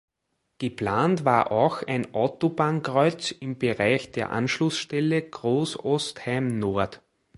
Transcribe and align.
Geplant 0.57 1.25
war 1.25 1.51
auch 1.51 1.83
ein 1.85 2.15
Autobahnkreuz 2.15 3.29
im 3.39 3.59
Bereich 3.59 4.09
der 4.11 4.31
Anschlussstelle 4.31 5.21
Großostheim-Nord. 5.21 7.03